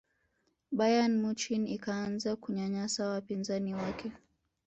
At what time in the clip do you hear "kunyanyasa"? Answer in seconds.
2.43-3.01